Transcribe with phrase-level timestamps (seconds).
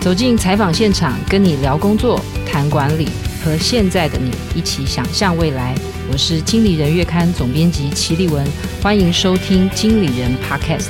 [0.00, 3.06] 走进采访现场，跟你聊工作、谈管理，
[3.44, 5.74] 和现在的你一起想象未来。
[6.10, 8.42] 我是经理人月刊总编辑齐立文，
[8.80, 10.88] 欢迎收听经理人 Podcast。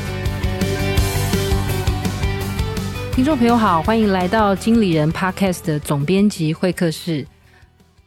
[3.13, 7.27] 听众朋友好，欢迎来到经理人 Podcast 的总编辑会客室。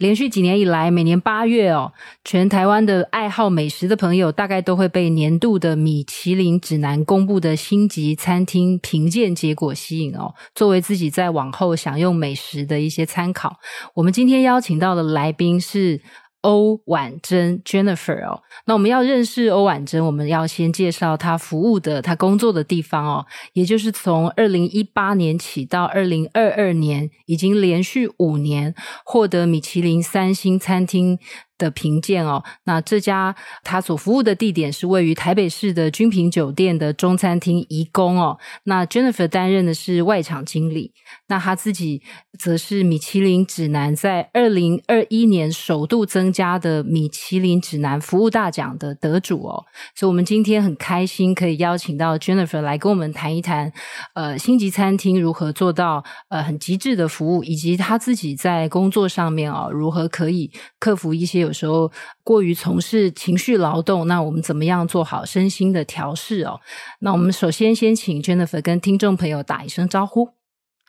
[0.04, 1.94] 连续几年以来，每年八月哦，
[2.26, 13.56] 全台湾的爱好美食的朋友，大概都会被年度的米其林指南公布的星级餐厅评鉴结果吸引哦，作为自己在往后享用美食的一些参考。
[13.94, 16.02] 我们今天邀请到的来宾是。
[16.44, 28.76] 欧婉珍 Jennifer 哦，那我们要认识欧婉珍，我们要先介绍她服务的、她工作的地方哦，也就是从二零一八年起到二零二二年，已经连续五年
[29.06, 31.18] 获得米其林三星餐厅
[31.64, 38.38] 的评鉴哦，那这家他所服务的地点是位于台北市的君品酒店的中餐厅颐宫哦。
[38.66, 40.92] 那 Jennifer 担任的是外场经理，
[41.28, 42.02] 那他自己
[42.38, 49.64] 则是米其林指南在二零二一年首度增加的米其林指南服务大奖的得主哦。
[49.96, 53.72] 所以，我们今天很开心可以邀请到 Jennifer 来跟我们谈一谈，
[54.16, 61.92] 呃，星级餐厅如何做到呃很极致的服务，以及他自己在工作上面哦如何可以克服一些有时候
[62.24, 66.60] 过于从事情绪劳动，那我们怎么样做好身心的调试哦？
[67.00, 70.30] 那我们首先先请 Jennifer 跟听众朋友打一声招呼。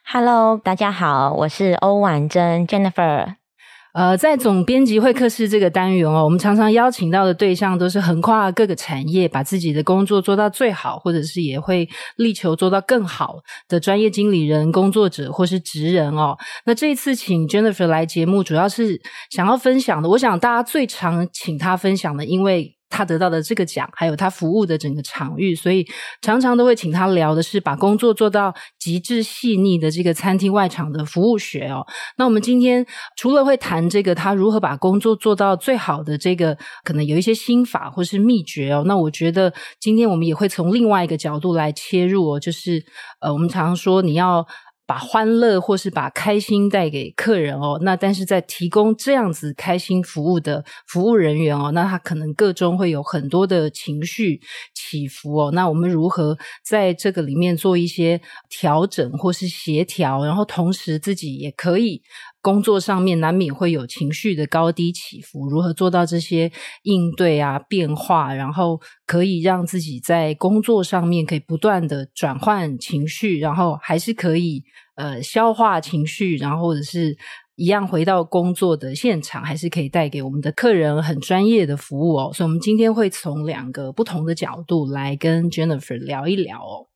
[0.07, 3.44] Hello，大家好，我是欧婉珍 Jennifer。
[3.95, 13.37] 呃，在总编辑会客室这个单元哦，我们常常邀请到的对象都是横跨各个产业，把自己的工作做到最好，或者是也会力求做到更好
[13.69, 16.37] 的专业经理人、工作者或是职人哦。
[16.67, 19.01] 那这一次请 Jennifer 来节目，主要是
[19.31, 22.74] 想要分享的，我想大家最常请她分享的，因为。
[22.95, 25.85] 他得到的这个奖，还有他服务的整个场域，所以
[26.23, 31.85] 常常都会请他聊的是把工作做到极致细腻的这个餐厅外场的服务学哦。
[32.17, 38.85] 那我们今天除了会谈这个他如何把工作做到最好的这个，可能有一些心法或是秘诀哦。
[38.87, 42.81] 那我觉得今天我们也会从另外一个角度来切入哦，就是
[43.21, 44.47] 呃，我们常常说你要。
[44.87, 54.41] 把欢乐或是把开心带给客人哦，那但是在提供这样子开心服务的服务人员哦，那他可能各中会有很多的情绪
[54.75, 62.03] 起伏哦，那我们如何在这个里面做一些调整或是协调，然后同时自己也可以。
[62.45, 74.63] 工作上面难免会有情绪的高低起伏，如何做到这些应对啊、变化，然后可以让自己在工作上面可以不断的转换情绪，然后还是可以
[74.97, 77.17] 呃消化情绪，然后或者是
[77.57, 82.31] 一样回到工作的现场，还是可以带给我们的客人很专业的服务哦。
[82.35, 86.89] 所以，我们今天会从两个不同的角度来跟 Jennifer 聊一聊哦。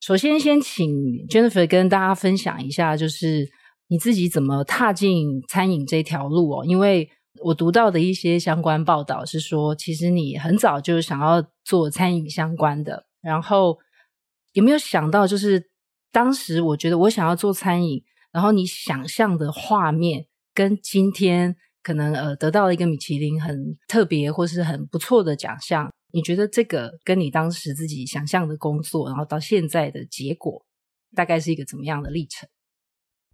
[0.00, 0.90] 首先，先请
[1.28, 3.46] Jennifer 跟大家分享一下，就是。
[3.88, 6.64] 你自己怎么踏进餐饮这条路哦？
[6.64, 7.08] 因为
[7.42, 13.06] 我读到的一些相关报道是说，其实你很早就想要做餐饮相关的。
[13.20, 13.78] 然后
[14.54, 15.70] 有没有想到，就是
[16.10, 18.02] 当时我觉得我想要做餐饮，
[18.32, 30.64] 然后你想象的画面跟今天可能呃得到了一个米其林很特别或是很不错的奖项，你觉得这个跟你当时自己想象的工作，然后到现在的结果，
[31.14, 32.48] 大概是一个怎么样的历程？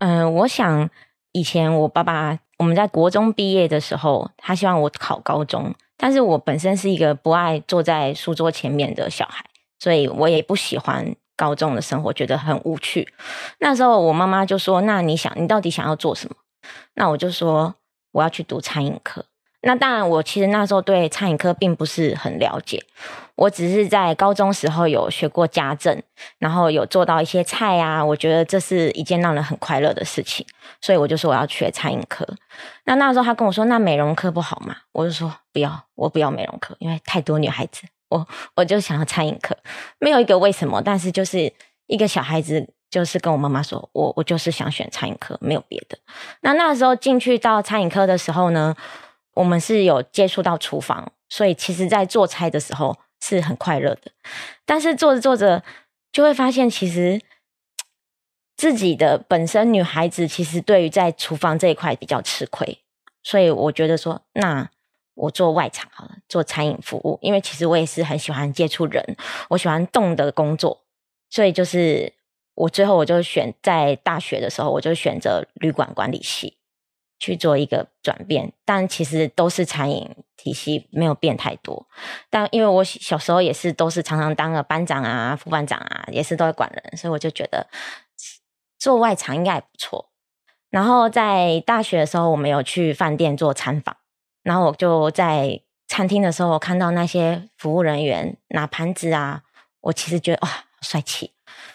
[0.05, 0.91] 嗯，我想
[1.31, 9.45] 以前我爸爸我们在国中毕业的时候，他希望我考高中，但是我本身是一个不爱坐在书桌前面的小孩，
[9.79, 13.13] 所以我也不喜欢高中的生活，觉得很无趣。
[13.61, 16.35] 那时候我妈妈就说：“那你想，你到底想要做什么？”
[16.95, 17.77] 那我就说
[18.11, 19.25] ：“我要去读餐饮科。”
[19.65, 22.83] 那当然，我其实那时候对餐饮科并不是很了解，
[23.43, 26.01] 我只是在高中时候有学过家政，
[26.39, 30.47] 然后有做到一些菜啊，我觉得这是一件让人很快乐的事情，
[30.81, 32.25] 所以我就说我要学餐饮科。
[32.85, 39.57] 那那时候他跟我说：“那美容科不好吗？”我就说：“不要，我不要美容科，因为太多女孩子，我我就想要餐饮科，
[39.99, 41.53] 没有一个为什么，但是就是
[41.89, 45.99] 一个小孩子，就是跟我妈妈说，我我就是想选餐饮科，没有别的。
[46.43, 48.77] 那那时候进去到餐饮科的时候呢，
[49.35, 54.11] 我们是有接触到厨房，所以其实，在做菜的时候是很快乐的。
[54.67, 55.63] 但是做着做着，
[56.11, 57.23] 就会发现，其实
[58.57, 62.81] 自己的本身女孩子，其实对于在厨房这一块比较吃亏。
[63.23, 64.69] 所以我觉得说，那
[65.15, 69.17] 我做外场好了，做餐饮服务，因为其实我也是很喜欢接触人，
[69.51, 70.83] 我喜欢动的工作。
[71.31, 72.13] 所以就是
[72.55, 76.57] 我最后我就选在大学的时候，我就选择旅馆管理系。
[77.23, 81.87] 去做一个转变，但其实都是餐饮体系，没有变太多。
[82.29, 87.69] 但因为我小时候也是都是常常当个班长啊、副班长啊，也是都会管人，所以我就觉得
[88.77, 90.11] 做外场应该也不错。
[90.69, 93.97] 然后在大学的时候，我们有去饭店做参访，
[94.43, 99.43] 然后我就在餐厅的时候，我看到那些服务人员拿盘子啊，
[99.83, 101.31] 我其实觉得哇，帅气。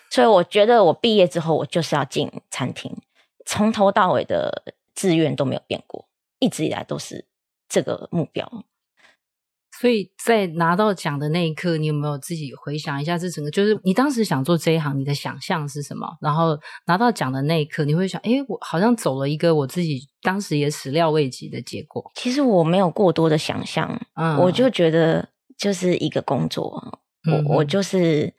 [0.09, 2.93] 所以我觉得我毕业之后，我就是要进餐厅，
[3.45, 6.07] 从头到尾的志愿都没有变过，
[6.39, 7.25] 一直以来都是
[7.69, 8.65] 这个目标。
[9.79, 13.51] 所以在拿到奖的那一刻，你有没有自己回想一下这整个？
[13.51, 16.17] 就是你当时想做这一行，你的想象是什么？
[16.19, 22.11] 然后拿到奖的那一刻，你会想：哎，我好像走了一个我自己当时也始料未及的结果。
[22.15, 26.99] 其实我没有过多的想象，嗯，我就觉得就是一个工作，
[27.29, 28.33] 嗯、我我就是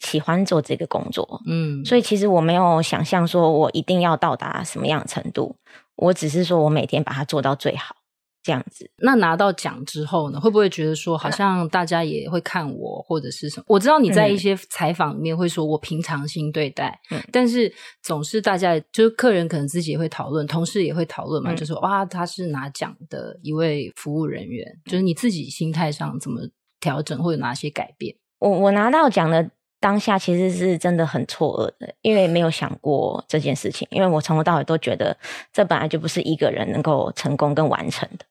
[0.00, 5.56] 喜欢做这个工作，嗯，所以其实我没有想象说我一定要到达什么样的程度，
[5.96, 7.96] 我只是说我每天把它做到最好。
[8.42, 13.64] 这样子，那拿到奖之后呢，会不会觉得说，好像大家也会看我，或者是什么？
[13.66, 26.42] 我知道你在一些采访里面会说我平常心对待，嗯，但是总是大家就是客人可能自己也会讨论，同事也会讨论嘛，嗯，就说哇，他是拿奖的一位服务人员，就是你自己心态上怎么
[26.78, 28.14] 调整，或有哪些改变？
[28.38, 29.50] 我我拿到奖的
[29.80, 35.16] 当下其实是真的很错愕的，因为没有想过这件事情，因为我从头到尾都觉得
[35.52, 38.24] 这本来就不是一个人能够成功跟完成的。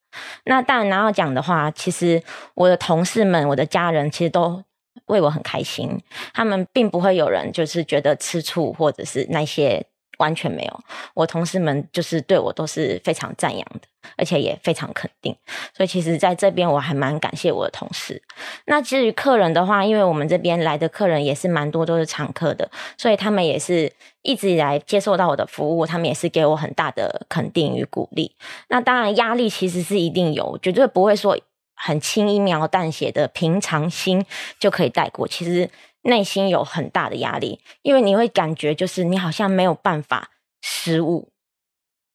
[0.46, 2.22] 那当然拿到奖的话，其实
[2.54, 4.64] 我的同事们、我的家人其实都
[5.06, 6.02] 为我很开心，
[6.34, 9.86] 他们并不会有人就是觉得吃醋或者是那些。
[10.18, 10.80] 完全没有，
[11.14, 13.82] 我同事们就是对我都是非常赞扬的，
[14.18, 15.36] 而且也非常肯定。
[15.76, 18.22] 所以其实在这边我还蛮感谢我的同事。
[18.66, 23.92] 那至于客人的话，因为我们这边来的客人也是蛮多，都是常客的，所以他们也是
[24.22, 28.36] 一直以来接受到我的服务，他们也是给我很大的肯定与鼓励。
[28.70, 31.38] 那当然压力其实是一定有，绝对不会说
[31.76, 34.26] 很轻易描淡写的平常心
[34.60, 35.28] 就可以带过。
[35.28, 35.70] 其实。
[36.06, 40.30] 内心有很大的压力，因为你会感觉就是你好像没有办法
[40.62, 41.32] 失误，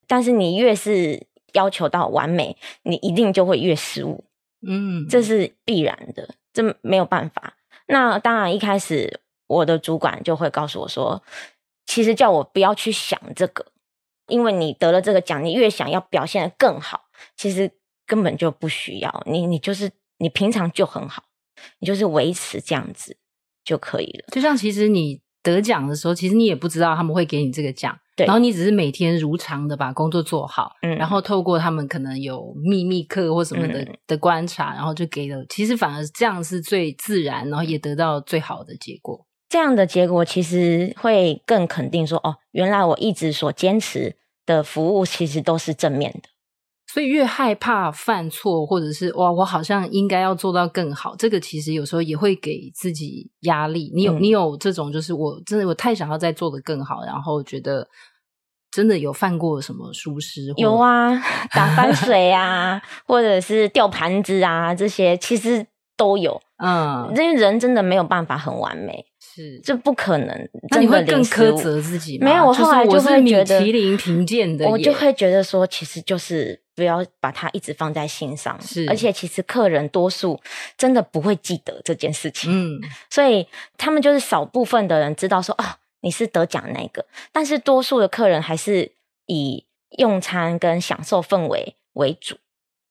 [0.07, 4.25] 但是你越是要求到完美，你一定就会越失误，
[4.65, 7.55] 嗯，这是必然的，这没有办法。
[7.87, 11.21] 那当然，一开始我的主管就会告诉我说，
[11.85, 13.67] 其实叫我不要去想这个，
[14.29, 17.73] 因为你得了这个奖，你越想要表现得更好，其实
[18.07, 21.25] 根本就不需要，你你就是你平常就很好，
[21.81, 23.17] 你就是维持这样子。
[23.65, 24.25] 就可以了。
[24.33, 28.27] 就像其实你得奖的时候，其实你也不知道他们会给你这个奖，对。
[28.27, 30.97] 然后你只是每天如常的把工作做好，嗯。
[30.97, 35.45] 然后透过他们可能有秘密课或什么的、嗯、的观察，然后就给了。
[35.49, 39.27] 其实反而这样是最自然，然后也得到最好的结果。
[39.49, 44.17] 这样的结果其实会更肯定说，哦，原来我一直所坚持
[44.47, 46.29] 的服务其实都是正面的。
[46.93, 53.93] 所以越害怕犯错，或者是哇，我好像应该要做到更好，这个其实有时候也会给自己压力。
[53.95, 57.87] 你有、嗯、你有这种，就是我真的我太想要再做的更好，然后觉得
[58.73, 60.53] 真的有犯过什么疏失？
[60.57, 61.15] 有啊，
[61.53, 65.65] 打翻水啊，或者是掉盘子啊，这些其实
[65.97, 66.41] 都有。
[66.63, 69.07] 嗯，因为人真的没有办法很完美。
[69.19, 70.49] 是，这不可能。
[70.71, 72.25] 那你会更苛责自己吗？
[72.25, 78.61] 没有，我后来就会觉得，米其林评鉴的，我就会觉得说，其实就是不要把它一直放在心上。
[78.61, 80.41] 是，而且其实客人多数
[80.77, 82.51] 真的不会记得这件事情。
[82.51, 83.47] 嗯，所以
[83.77, 85.65] 他们就是少部分的人知道说，哦，
[86.01, 88.93] 你是得奖那个，但是多数的客人还是
[89.27, 89.65] 以
[89.99, 92.37] 用餐跟享受氛围为主，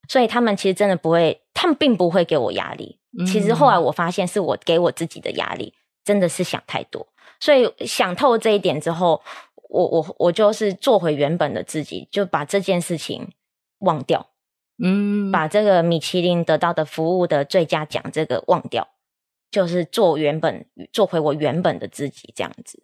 [0.08, 3.00] 所以他们其实真的不会，他们并不会给我压力。
[3.18, 5.74] 嗯，其实后来我发现，是我给我自己的压力。
[6.06, 7.06] 真的是想太多，
[7.40, 9.22] 所以想透这一点之后，
[9.70, 13.30] 我我我就是做回原本的自己，就把这件事情
[13.80, 14.30] 忘掉，
[14.84, 18.88] 嗯，把这个米其林得到的服务的最佳奖这个忘掉，
[19.52, 22.84] 就是做原本做回我原本的自己这样子。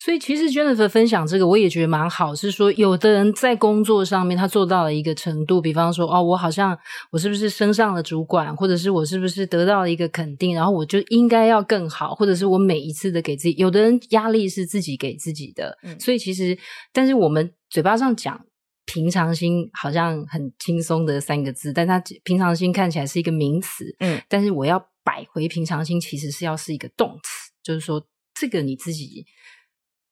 [0.00, 2.34] 所以其实 Jennifer 分享这个，我也觉得蛮好。
[2.34, 6.78] 是说，有的人在工作上面他做到了一个程度，比方说，哦，我好像
[7.10, 13.54] 我是不是升上了主管，或者是我是不是得到了一个肯定，然后我就应该要更好，或者是我每一次的给自己。
[13.56, 16.58] 有的人压力是自己给自己的，嗯，所以其实，
[16.92, 18.44] 但是我们嘴巴上讲
[18.84, 29.26] 平常心，好像很轻松的三个字，但它平常心看起来是一个名词，嗯，但是我要摆回平常心，其实是要是一个动词，就是说这个你自己。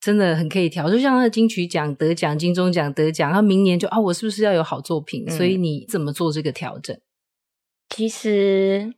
[0.05, 5.23] 真的很可以调，就像那个金曲奖得奖、金钟奖得奖，他明年就啊，我是不是要有好作品？
[5.29, 5.31] 嗯。
[5.31, 7.01] 所以你怎么做这个调整？
[7.89, 8.95] 其实，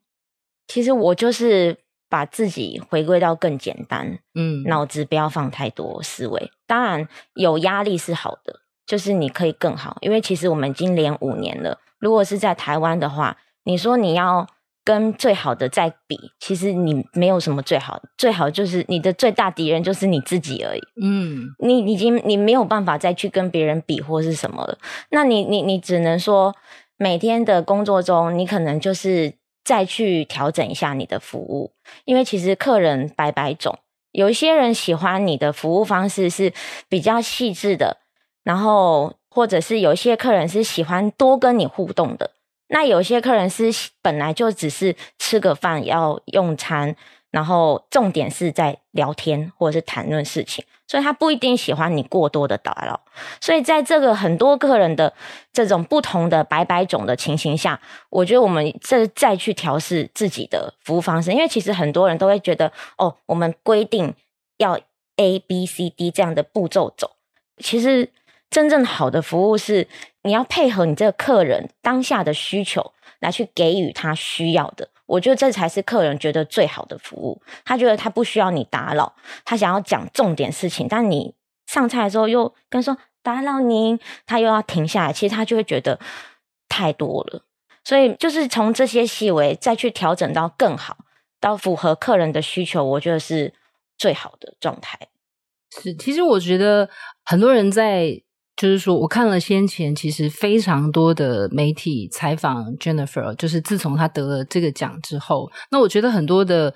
[0.66, 1.76] 其实我就是
[2.08, 6.50] 把自己回归到更简单，嗯，脑子不要放太多思维。
[6.66, 11.78] 当然有压力是好的，就是你可以更好，因为其实我们已经连五年了。
[11.98, 14.46] 如果是在台湾的话，你说你要
[14.84, 20.80] 跟最好的在比，其实你没有什么最好，最好就是你的最大敌人就是你自己而已。
[21.02, 24.76] 嗯，你已经你没有办法再去跟别人比或是什么了，
[25.10, 26.54] 那你你你只能说
[26.98, 29.32] 每天的工作中，你可能就是
[29.64, 31.72] 再去调整一下你的服务，
[32.04, 33.78] 因为其实客人百百种，
[34.12, 36.52] 有一些人喜欢你的服务方式是
[36.90, 37.96] 比较细致的，
[38.44, 42.30] 然后或者是有些客人是喜欢多跟你互动的。
[42.68, 43.70] 那有些客人是
[44.00, 46.96] 本来就只是吃个饭要用餐，
[47.30, 53.00] 然后重点是在聊天或者是谈论事情，所以他不一定喜欢你过多的打扰。
[53.40, 55.12] 所以在这个很多客人的
[55.52, 64.14] 这种不同的百百种的情形下，我觉得我们这再去调试自己的服务方式，因为其实很多人都会觉得哦，我们规定
[64.56, 64.80] 要
[65.16, 67.12] A B C D 这样的步骤走，
[67.58, 68.10] 其实。
[68.54, 69.88] 真正好的服务是，
[70.22, 74.90] 你要配合你这个客人当下的需求来去给予他需要的。
[75.06, 77.42] 我觉得这才是客人觉得最好的服务。
[77.64, 81.34] 他觉得他不需要你打扰，他想要讲重点事情，但你
[81.66, 85.98] 上菜的时候又跟说打扰您，他又要停下来，其实他就会觉得
[86.68, 87.42] 太多了。
[87.82, 90.98] 所以就是从这些细微再去调整到更好，
[91.40, 93.52] 到符合客人的需求，我觉得是
[93.98, 94.96] 最好的状态。
[95.82, 96.88] 是，其实我觉得
[97.24, 98.22] 很多人在。
[98.56, 106.72] 就是说，我看了先前其实非常多的媒体采访 Jennifer，就是自从她得了这个奖之后，那我觉得很多的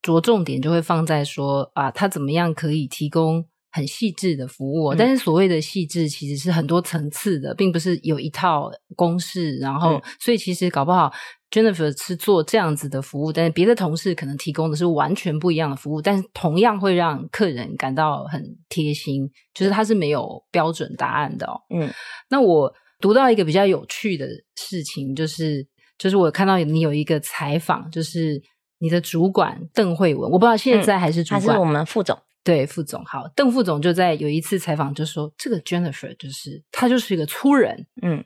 [0.00, 4.94] 着重点就会放在说啊，她怎么样可以提供很细致的服务。
[4.94, 9.56] 嗯、但是所谓的细致，其实是很多层次的，并不是有一套公式。
[9.58, 11.12] 然后，嗯、所以其实搞不好。
[11.50, 21.60] Jennifer 是做这样子的服务，但是别的同事可能提供的是完全不一样的服务，但是同样会让客人感到很贴心，就是它是没有标准答案的哦。
[21.74, 21.90] 嗯，
[22.28, 25.66] 那我读到一个比较有趣的事情，就是
[25.98, 28.40] 就是我看到你有一个采访，就是
[28.78, 32.16] 你的主管邓慧文，我不知道现在还是主管，还是我们副总？
[32.44, 33.04] 对，副总。
[33.04, 38.24] 好，邓副总就在有一次采访就说，这个 Jennifer 就是他就是一个粗人，嗯。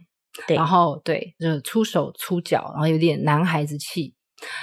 [0.48, 4.12] 对，然后对，就是粗手粗脚，然后有点男孩子气。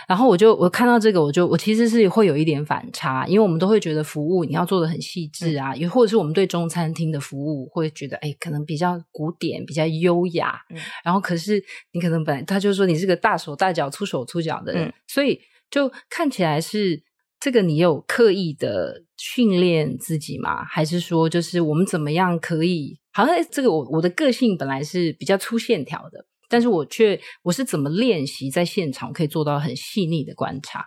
[0.05, 10.59] 然后我就我看到这个，我就我其实是会有一点反差，因为我们都会觉得服务你要做的很细致啊，也、嗯、或者是我们对中餐厅的服务会觉得，哎，可能比较古典，比较优雅。
[10.71, 15.39] 嗯、然后可是你可能本来他就说你是个大手大脚、粗手粗脚的人，嗯、所以
[15.69, 17.01] 就看起来是。
[17.41, 20.63] 这个你有刻意的训练自己吗？
[20.63, 22.99] 还是说，就是我们怎么样可以？
[23.11, 30.85] 好像这个我我的个性本来是比较粗线条的，但是我却我是怎么练习在现场可以做到很细腻的观察？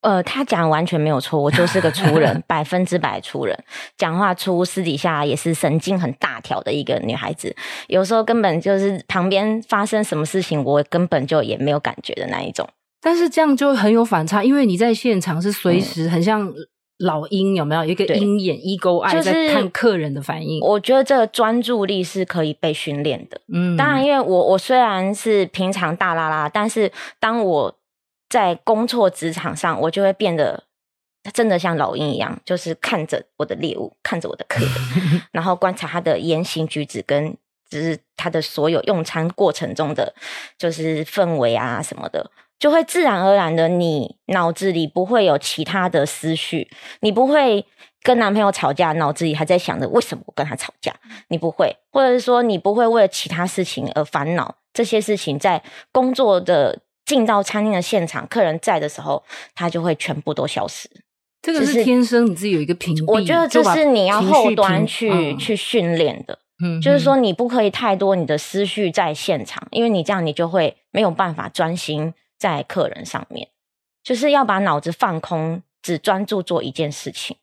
[0.00, 3.56] 呃，他讲完全没有错，我就是个粗人， 百分之百粗人，
[3.96, 7.54] 讲话粗，私底下也是神经很大条的一个女孩子，
[7.86, 12.68] 有时候根本就是旁边发生什么事情，我根本就也没有感觉的那一种。
[13.02, 16.50] 但是这样就很有反差，因为你在现场是随时很像
[16.98, 17.84] 老鹰，有没有？
[17.84, 20.60] 一个鹰眼、Eagle Eye 在看客人的反应。
[20.60, 23.40] 我觉得这个专注力是可以被训练的。
[23.52, 27.76] 嗯，当然，因为我我虽然是平常大拉拉，但是当我
[28.30, 30.62] 在工作职场上，我就会变得
[31.32, 37.36] 真的像老鹰一样，就是看着我的猎物，看着我的客人， 然后观察他的言行举止，跟
[37.68, 40.14] 就是他的所有用餐过程中的
[40.56, 42.30] 就是氛围啊什么的。
[42.62, 47.66] 就会自然而然的，你脑子里不会有其他的思绪，你不会
[48.04, 50.94] 跟男朋友吵架，脑子里还在想着为什么我跟他吵架，
[51.26, 59.24] 你不会，或者是说你不会为了其他事情而烦恼，这些事情在工作的进到餐厅的现场，客人在的时候，
[59.56, 60.88] 他就会全部都消失。
[61.42, 66.38] 这个是天生你自己有一个屏蔽，我觉得这是你要后端去、嗯、去训练的。
[66.64, 72.14] 嗯，就是说你不可以太多你的思绪在现场，因为你这样你就会没有办法专心。
[72.42, 73.50] 在客人上面，
[74.02, 77.36] 就是要把脑子放空，只专注做一件事情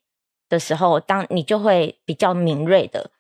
[0.50, 3.12] 的时候，当你就会比较敏锐的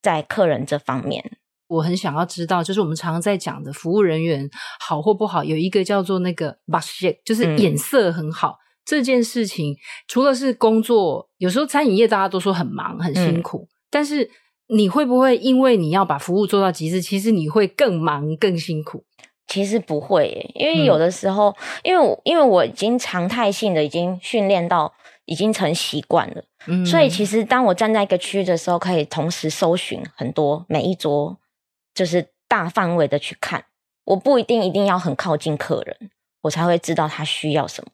[0.00, 1.36] 在客人这方面。
[1.68, 4.48] 我很想要知道，就是我们常常在讲的服务人员
[4.80, 6.56] 好或不好，有一个叫做那个
[7.22, 9.76] 就是眼色很好、嗯、这件事情。
[10.08, 14.30] 除了是工作，有时候餐饮业大家都说很忙很辛苦，嗯、但是
[14.68, 19.04] 你会不会因为你要把服务做到极致，其实你会更忙更辛苦？
[19.50, 31.36] 其实不会耶，因为有的时候，嗯、因为我因为我已经常态性的已经训练到已经成习惯了，嗯，所以其实当我站在一个区域的时候，可以同时搜寻很多每一桌，
[31.92, 33.64] 就是大范围的去看。
[34.04, 36.10] 我不一定一定要很靠近客人，
[36.42, 37.90] 我才会知道他需要什么。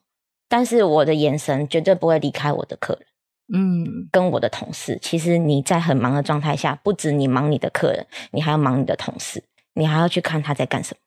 [0.47, 3.05] 但是我的眼神绝对不会离开我的客人，
[3.53, 4.99] 嗯，跟我的同事。
[5.01, 11.06] 其实你在很忙的状态下，不止你忙你的客人，你还要忙你的同事，你还要去看他在干什么。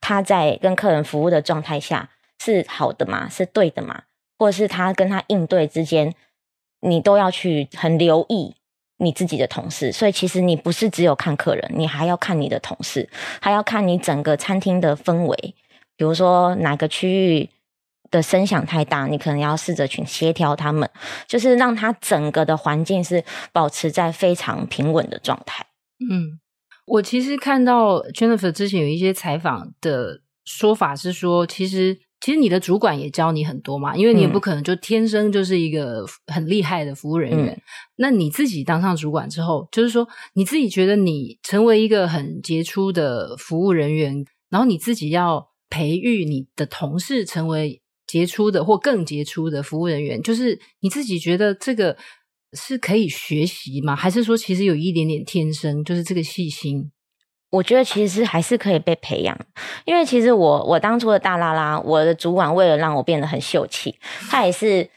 [0.00, 3.28] 他在跟客人服务的状态下，是好的吗？
[3.28, 4.02] 是对的吗？
[4.38, 6.14] 或者是他跟他应对之间，
[6.80, 8.54] 你都要去很留意
[8.96, 9.92] 你自己的同事。
[9.92, 13.08] 所以其实你不是只有看客人，你还要看你的同事，
[13.40, 15.54] 还要看你整个餐厅的氛围。
[15.96, 17.50] 比如说哪个区域
[18.10, 20.88] 的声响太大，你可能要试着去协调他们，
[21.26, 23.22] 就是让他整个的环境是
[23.52, 25.66] 保持在非常平稳的状态。
[26.10, 26.40] 嗯，
[26.90, 37.54] 我其实看到 Jennifer 之前有一些采访的说法是说，其实其实你的主管也教你很多嘛，因为你也不可能就天生就是一个很厉害的服务人员。
[37.54, 37.62] 嗯、
[37.96, 51.96] 那你自己当上主管之后，就是说你自己觉得你成为一个很杰出的服务人员，然后你自己要培育你的同事成为杰出的或更杰出的服务人员，就是你自己觉得这个
[52.52, 53.94] 是可以学习吗？
[53.94, 56.90] 还是说其实有一点点天生，就是这个细心？
[57.50, 59.36] 我觉得其实还是可以被培养，
[59.84, 63.96] 因为其实我我当初的大拉拉，我的主管为了让我变得很秀气，
[64.30, 64.88] 他也是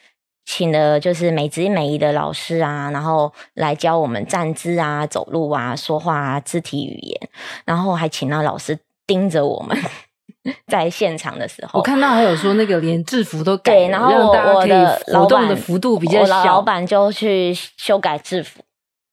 [0.45, 7.29] 请了就是美姿美仪的老师啊，然后来教我们站姿啊、走路啊、说话啊、肢体语言，
[7.65, 9.75] 然后还请了老师盯着我们。
[10.67, 18.61] 在现场的时候，我看到还有说那个连制服都改，对，然后我我的活动的幅度比较小，老板就去修改制服，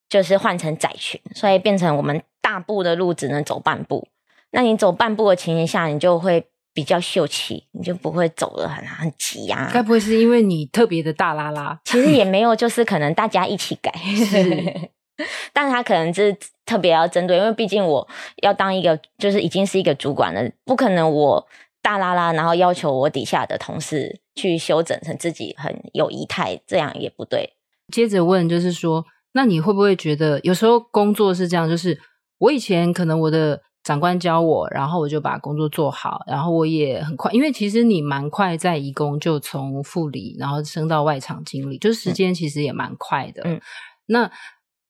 [0.09, 4.09] 就是换成窄裙，所以变成我们大步的路只能走半步。
[4.51, 6.45] 那你走半步的情形下，你就会
[6.75, 9.71] 比较秀气，你就不会走得很很急啊。
[9.73, 11.79] 该不会是因为你特别的大拉拉？
[11.85, 13.93] 其实也没有，就是可能大家一起改。
[15.23, 18.07] 是 但是他可能是特别要针对，因为毕竟我
[18.43, 21.47] 要当一个，就是已经是一个主管了，不可能我
[21.83, 27.55] 大拉拉，然后要求我底下的同事去修整成自己很有仪态，这样也不对。
[27.93, 31.69] 接着问就是说，那你会不会觉得有时候工作是这样？
[31.69, 31.99] 就是
[32.39, 43.43] 我以前可能我的长官教我，然后我就把工作做好，然后我也很快，因为其实你蛮快在移工就从副理，然后升到外场经理，就是时间其实也蛮快的。
[43.45, 43.61] 嗯，
[44.07, 44.31] 那。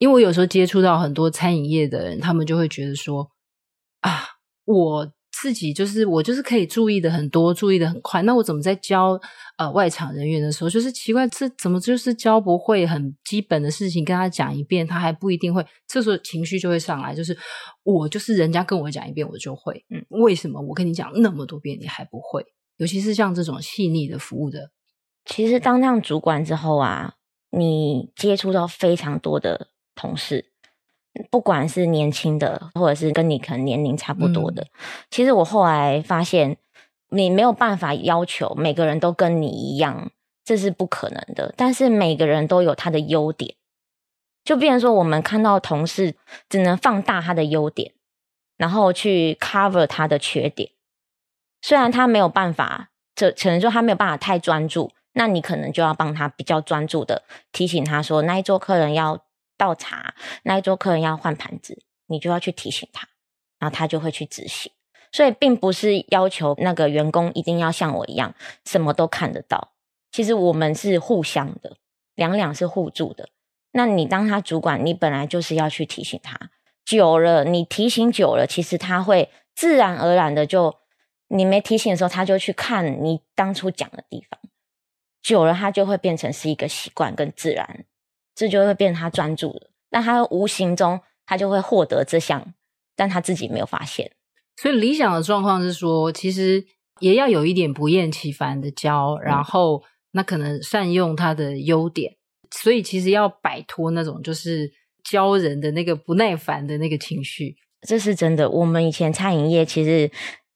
[0.00, 3.30] 因为我有时候接触到很多餐饮业的人，他们就会觉得说
[4.00, 4.24] 啊，
[4.64, 8.22] 我自己就是我就是可以注意的很多，注意的很快。
[8.22, 9.20] 那我怎么在教
[9.58, 15.62] 呃外场人员的时候，就是奇怪，这怎么就是教不会很基本的事情，跟他讲一遍，他还不一定会。
[15.86, 17.36] 这时候情绪就会上来，就是
[17.82, 19.84] 我就是人家跟我讲一遍，我就会。
[19.90, 22.42] 嗯，为什么我跟你讲那么多遍，你还不会？
[22.78, 24.70] 尤其是像这种细腻的服务的，
[25.26, 27.16] 其实当上主管之后啊，
[27.50, 29.68] 你接触到非常多的。
[30.00, 30.46] 同事，
[31.30, 34.68] 不管是年轻的，或者是跟你可能年龄差不多的，嗯，
[35.10, 36.56] 其实我后来发现，
[37.10, 40.10] 你没有办法要求每个人都跟你一样，
[40.42, 41.52] 这是不可能的。
[41.54, 43.56] 但是每个人都有他的优点，
[44.42, 46.14] 就变成说，我们看到同事
[46.48, 47.92] 只能放大他的优点，
[48.56, 50.70] 然后去 cover 他的缺点。
[51.60, 59.22] 虽然他没有办法，这可能说他没有办法太专注，那你可能就要帮他比较专注的提醒他说，那一桌客人要。
[59.60, 63.06] 倒茶，那一桌客人要换盘子，你就要去提醒他，
[63.58, 64.72] 然后他就会去执行。
[65.12, 69.72] 所以并不是要求那个员工一定要像我一样什么都看得到。
[70.10, 71.76] 其实我们是互相的，
[72.14, 73.28] 两两是互助的。
[73.72, 76.50] 那你当他主管，你本来就是要去提醒他。
[76.86, 80.76] 久了，你提醒久了，其实他会自然而然的就，
[81.28, 84.40] 你没提醒的时候，他就去看你当初讲的地方。
[85.20, 87.84] 久了，他就会变成是一个习惯跟自然。
[88.40, 92.54] 这就会变成他专注了，但他无形中他就会获得这项，
[92.96, 94.12] 但他自己没有发现。
[94.56, 96.64] 所以理想的状况是说，其实
[97.00, 102.16] 也要有一点不厌其烦的教，然后那可能善用他的优点。
[102.50, 104.72] 所以其实要摆脱那种就是
[105.04, 108.48] 教人的那个不耐烦的那个情绪，这是真的。
[108.48, 110.10] 我们以前餐饮业其实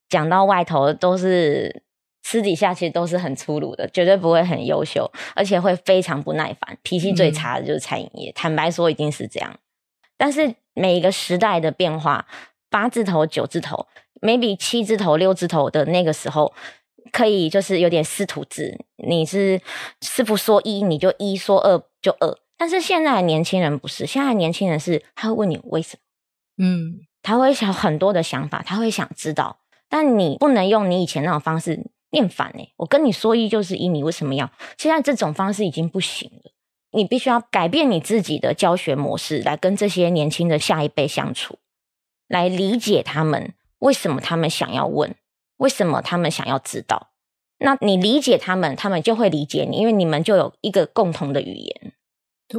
[0.08, 1.82] 讲到外头都是。
[2.26, 8.30] 私底下其实都是很粗鲁的，绝对不会很优秀，而且会非常不耐烦，脾气最差的就是餐饮业。
[8.30, 8.32] 嗯。
[8.34, 9.54] 坦白说，一定是这样。
[10.16, 12.26] 但是每一个时代的变化，
[12.70, 13.86] 八字头、九字头
[14.22, 16.54] ，maybe 七字头、六字头的那个时候，
[17.12, 19.60] 可以就是有点师徒制，你是
[20.00, 22.38] 师傅说一，你就一；说二就二。
[22.56, 25.98] 但是现在的年轻人不是，现在的年轻人是他会问你为什
[26.56, 29.58] 么，嗯，他会想很多的想法，他会想知道，
[29.90, 31.84] 但你不能用你以前那种方式。
[32.14, 32.66] 厌烦呢？
[32.76, 34.50] 我跟你说一就是一，你为什么要？
[34.78, 36.52] 现在这种方式已经不行了，
[36.92, 41.58] 你必须要改变你自己的教学模式，来跟这些年轻的下一辈相处，
[42.28, 45.14] 来理解他们为什么他们想要问，
[45.58, 47.10] 为什么他们想要知道。
[47.58, 51.92] 那你理解他们，他们就会理解你，因为你们就有一个共同的语言。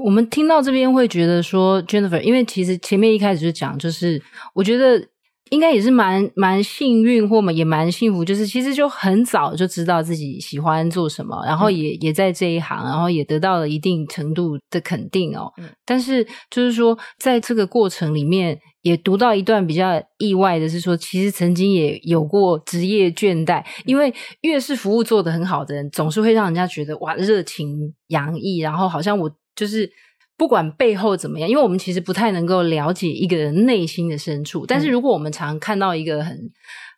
[0.04, 4.22] 我们听到这边会觉得说，Jennifer，因为其实前面一开始就讲，就是
[4.54, 5.08] 我觉得。
[5.52, 15.52] 应该也是蛮蛮幸运，或也蛮幸福，就是其实就很早就知道自己喜欢做什么，然后也、嗯、也在这一行，然后也得到了一定程度的肯定哦。
[15.58, 29.92] 嗯、但是就是说，在这个过程里面，也读到一段比较意外的是说，其实曾经也有过职业倦怠，因为越是服务做得很好的人，总是会让人家觉得哇，热情洋溢，然后好像我就是。
[30.38, 34.66] 不管背后怎么样，因为我们其实不太能够了解一个人内心的深处。
[34.66, 36.52] 但是如果我们常看到一个很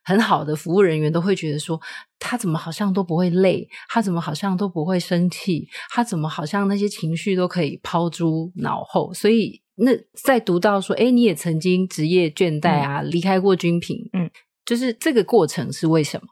[0.04, 1.80] 很好的服务人员，都会觉得说，
[2.18, 9.14] 他怎么好像都不会累，他怎么好像都不会生气，他怎么好像那些情绪都可以抛诸脑后。
[9.14, 9.92] 所以那
[10.24, 14.32] 在读到说，哎，你也曾经职业倦怠啊，离开过军品，嗯，
[14.66, 16.28] 就是这个过程是为什么？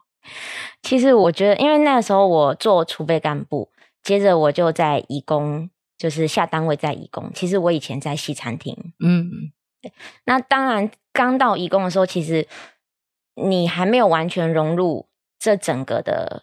[0.82, 3.70] 其实我觉得，因为那个时候我做储备干部，
[4.02, 5.70] 接着我就在义工。
[5.98, 9.92] 就是下单位在义工，其实我以前在西餐厅，嗯，对。
[10.24, 12.46] 那当然，刚到义工的时候，其实
[13.34, 16.42] 你还没有完全融入这整个的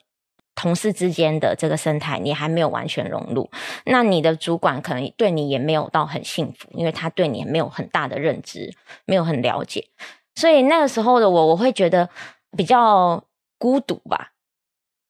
[0.55, 3.49] 同事之间的这个生态，你还没有完全融入。
[3.85, 8.73] 那你的主管可能对你也没有到很幸福，因为他对你也没有很大的认知，
[9.05, 9.87] 没有很了解。
[10.35, 12.09] 所以那个时候的我，我会觉得
[12.57, 13.23] 比较
[13.59, 14.32] 孤独吧。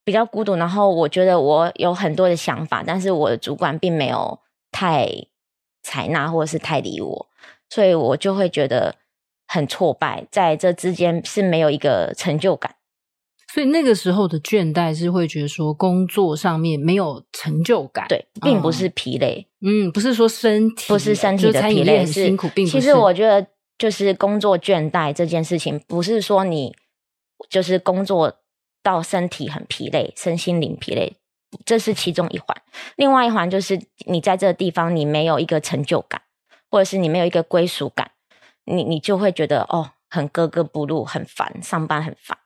[0.06, 4.40] 比较孤独，然后我觉得我有很多的想法，但是我的主管并没有
[4.72, 5.08] 太
[5.82, 7.28] 采纳或者是太理我，
[7.70, 8.96] 所以我就会觉得
[9.48, 12.76] 很挫败，在这之间是没有一个成就感。
[13.54, 22.78] 所以那个时候的倦怠是会觉得说工作上面没有成就感，对，并不是疲累，嗯，不是说身体不是身体的疲累，是辛苦，并不是。
[22.78, 26.76] 其实我觉得就是工作倦怠这件事情，不是说你
[27.50, 28.40] 就是工作。
[28.84, 31.16] 到身体很疲累，身心灵疲累，
[31.66, 32.56] 这是其中一环。
[32.98, 36.22] 另外一环就是你在这个地方，你没有一个成就感，
[36.70, 38.12] 或者是你没有一个归属感，
[38.66, 42.38] 你你就会觉得哦，很格格不入，很烦，上班很烦。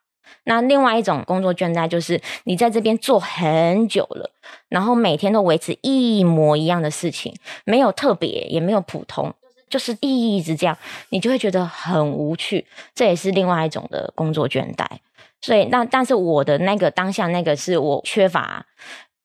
[0.43, 4.31] 那另外一种工作倦怠就是你在这边做很久了，
[4.69, 7.33] 然后每天都维持一模一样的事情，
[7.65, 9.33] 没有特别，也没有普通，
[9.69, 10.77] 就是一直这样，
[11.09, 12.65] 你就会觉得很无趣。
[12.93, 14.85] 这也是另外一种的工作倦怠。
[15.41, 18.65] 所以，那但是我的那个当下那个是我缺乏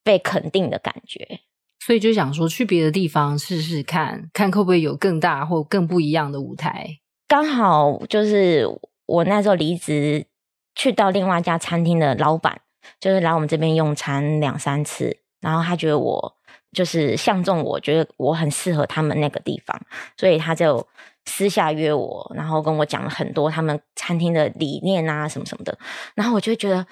[0.04, 1.40] 被肯定的感觉，
[1.80, 6.98] 所以就想说去别的地方试试看，看会不会有更大或更不一样的舞台。
[7.26, 8.66] 刚好就是
[9.06, 10.26] 我那时候离职，
[10.74, 12.60] 去到另外一家餐厅的老板，
[13.00, 16.36] 就是来我们这边用餐两三次，然后他觉得我
[16.72, 19.80] 就是相中我，觉得我很适合他们那个地方，
[20.16, 20.86] 所以他就。
[21.26, 25.78] 私下约我，然后跟我讲了很多他们餐厅的理念啊，什么什么的。
[26.14, 26.86] 然后我就觉得，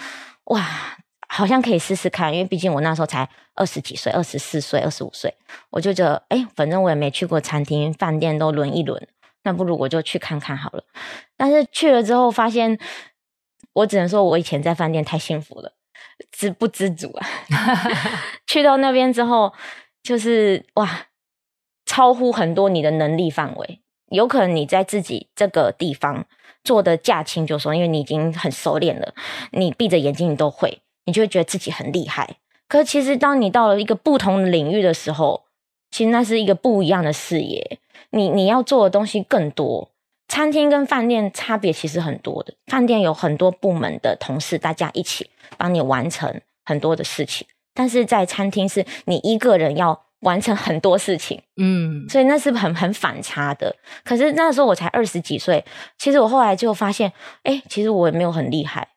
[0.45, 0.67] 哇，
[1.29, 5.35] 好像可以试试看，因为毕竟我那时候才二十几岁，二十四岁，二十五岁，
[5.71, 9.09] 我就觉得，哎，反正我也没去过餐厅、饭店，都轮一轮，
[9.43, 10.85] 那不如我就去看看好了。
[11.37, 12.79] 但是去了之后，发现
[13.73, 15.73] 我只能说我以前在饭店太幸福了，
[16.33, 17.27] 知不知足啊？
[18.47, 19.53] 去到那边之后，
[20.03, 21.07] 就是哇，
[21.85, 23.83] 超乎很多你的能力范围。
[24.11, 26.27] 有可能你在自己这个地方
[26.63, 29.15] 做的驾轻就熟，因为你已经很熟练了，
[29.53, 32.37] 你闭着眼睛你都会，你就会觉得自己很厉害。
[32.69, 35.45] 可是其实当你到了一个不同领域的时候，
[35.91, 37.79] 其实那是一个不一样的视野，
[38.11, 39.91] 你你要做的东西更多。
[40.29, 50.03] 餐厅跟饭店差别其实很多的，饭店有很多部门的同事，大家一起帮你完成很多的事情，但是在餐厅是你一个人要。
[50.21, 53.75] 完成很多事情，嗯，所以那是很很反差的。
[54.05, 55.65] 可是那时候我才二十几岁，
[55.99, 58.89] 其实我后来就发现，哎，其实我也没有很厉害，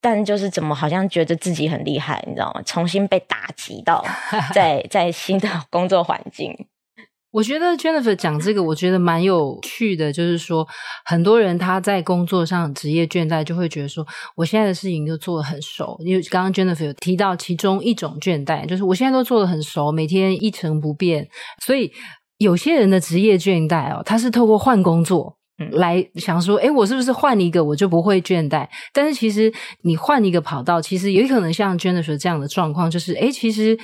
[0.00, 2.62] 但就是怎么好像觉得自己很厉害，你知道吗？
[2.66, 4.04] 重新被打击到
[4.54, 6.66] 在，在在新的工作环境。
[7.36, 10.66] 我觉得 Jennifer 讲这个，我觉得蛮有趣的，就是说，
[11.04, 14.02] 很多人他在工作上职业倦怠，就会觉得说，
[14.34, 15.98] 我现在的事情都做得很熟。
[16.00, 21.28] 因为刚刚 Jennifer 有提到其中一种倦怠，就是我现在都做得很熟，每天一成不变。
[21.62, 21.92] 所以
[22.38, 25.36] 有些人的职业倦怠哦，他是透过换工作
[25.72, 28.66] 来想说，诶，我是不是换一个我就不会倦怠？
[28.94, 33.78] 但是其实你换一个跑道，其实有可能像 Jennifer 这样的状况，就是诶，其实。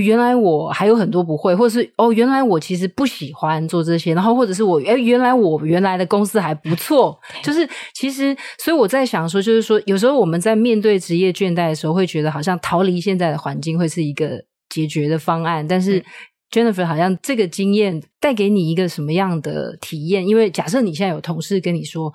[0.00, 16.04] 原来我还有很多不会，或者是哦，原来我其实不喜欢做这些，然后或者是我哎，原来我原来的公司还不错，就是其实，所以我在想说，就是说，有时候我们在面对职业倦怠的时候，会觉得好像逃离现在的环境会是一个解决的方案，但是
[16.50, 20.26] Jennifer 好像这个经验带给你一个什么样的体验？
[20.26, 22.12] 因为假设你现在有同事跟你说。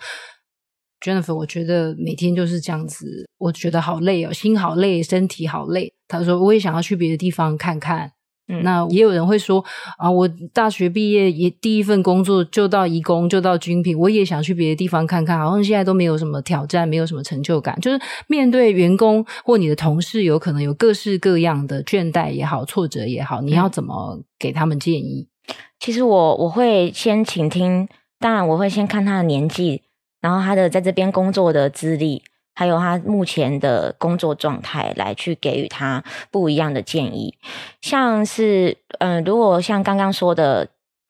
[1.01, 5.93] Jennifer，我觉得每天就是这样子，我觉得好累哦，心好累，身体好累。
[6.07, 8.11] 他说我也想要去别的地方看看，
[8.47, 9.63] 嗯，那也有人会说
[9.97, 17.79] 啊，我大学毕业也第一份工作就到义工，就到军品，我也想去别的地方看看，好像现在都没有什么挑战，没有什么成就感。
[17.79, 25.27] 就是面对员工或你的同事，有可能有各式各样的倦怠也好，挫折也好，你要怎么给他们建议？
[25.47, 27.87] 嗯，其实我我会先倾听，
[28.19, 29.83] 当然我会先看他的年纪，
[30.21, 32.23] 然后他的在这边工作的资历。
[32.55, 37.37] 还有他目前的工作状态，来去给予他不一样的建议。
[37.79, 40.67] 像是，嗯、呃，如果像刚刚说的，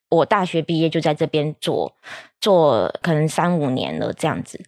[0.10, 1.95] 我大学毕业就在这边做，
[2.39, 4.63] 做可能三五年了这样子。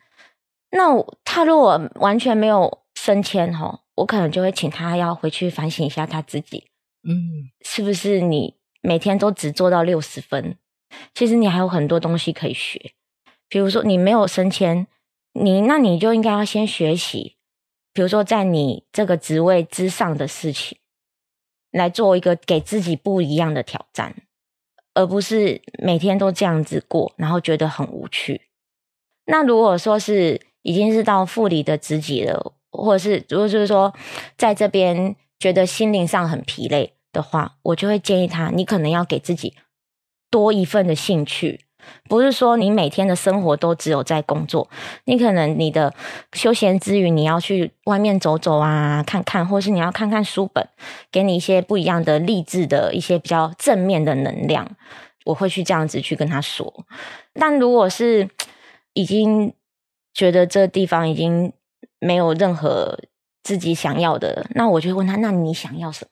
[0.71, 0.88] 那
[1.23, 6.63] 他如果完全没有升迁哈，我可能就会请他要回去反省一下他自己。
[7.08, 10.58] 嗯，是不是你每天都只做到六十分？
[11.13, 12.93] 其实你还有很多东西可以学，
[13.51, 14.87] 比如说你没有升迁。
[15.33, 17.37] 你那你就应该要先学习，
[17.93, 20.77] 比如说在你这个职位之上的事情，
[21.71, 24.13] 来做一个给自己不一样的挑战，
[24.93, 28.49] 而不是每天都这样子过，然后觉得很无趣。
[29.23, 33.93] 那如果说是已经是到副理的职级了，或者是如果就是说
[34.35, 39.55] 在这边觉得心灵上很疲累的话，我就会建议他，你可能要给自己
[40.29, 41.61] 多一份的兴趣。
[42.09, 44.69] 不是说你每天的生活都只有在工作，
[45.05, 45.93] 你可能你的
[46.33, 50.67] 休闲之余，你要去外面走走啊，看看，或是你要看看书本，
[51.11, 54.67] 给你一些不一样的励志的一些比较正面的能量。
[55.25, 56.85] 我会去这样子去跟他说。
[57.33, 58.27] 但如果是
[58.93, 59.53] 已经
[60.13, 61.53] 觉得这地方已经
[61.99, 62.99] 没有任何
[63.43, 66.09] 自己想要的，那我就问他：那你想要什么？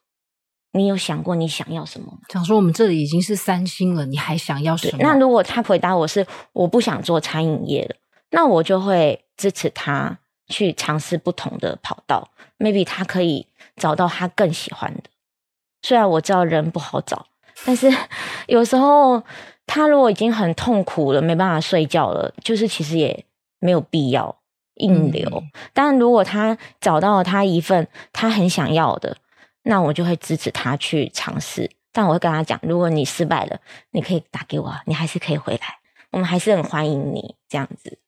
[0.72, 2.20] 你有想过你想要什么吗？
[2.30, 5.00] 想说我们这里已经是三星了，你还想要什么？
[5.02, 7.96] 那如果他回答我是我不想做餐饮业了，
[8.30, 12.30] 那我就会支持他去尝试不同的跑道
[12.60, 15.04] ，maybe 他可以找到他更喜欢的。
[15.82, 17.26] 虽然我知道人不好找，
[17.66, 17.92] 但是
[18.46, 19.24] 有时候
[19.66, 23.26] 他如果已经很痛苦了，没办法睡觉了，就是其实也
[23.60, 24.38] 没有必要
[24.76, 25.28] 硬留。
[25.28, 25.50] 嗯。
[25.74, 29.18] 但如果他找到了他一份他很想要的。
[29.64, 33.60] 那我就会支持他去尝试，但我会跟他讲，如果你失败了，
[33.92, 35.80] 你可以打给我，你还是可以回来，
[36.12, 38.00] 我们还是很欢迎你这样子。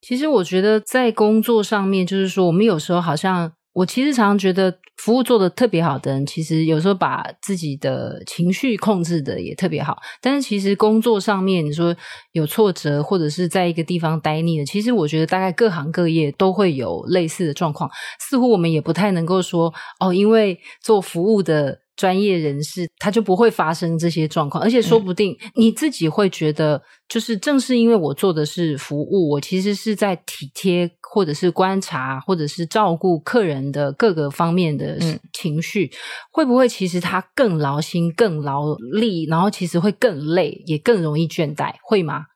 [0.00, 3.52] 其实我觉得在工作上面，就是说我们有时候好像。
[3.74, 9.98] 我其实常常觉得，服务做的特别好的人，其实有时候把自己的情绪控制的也特别好。
[10.22, 11.94] 但是其实工作上面，你说
[12.32, 17.90] 有挫折，或者是在一个地方待腻了，其实我觉得大概各行各业都会有类似的状况。
[18.20, 21.83] 似乎我们也不太能够说，哦，因为做服务的。
[21.96, 34.98] 专业人士，他就不会发生这些状况，而且说不定你自己会觉得，就是正是因为我做的是服务，我其实是在体贴，或者是观察，或者是照顾客人的各个方面的
[35.32, 35.90] 情绪，
[36.32, 42.26] 会不会其实他更劳心、更劳力，然后其实会更累，也更容易倦怠，会吗？